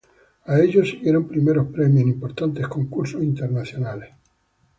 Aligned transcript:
A 0.47 0.57
ello 0.57 0.83
siguieron 0.83 1.27
primeros 1.27 1.67
premios 1.67 2.01
en 2.01 2.07
importantes 2.07 2.67
concursos 2.67 3.21
internacionales. 3.23 4.11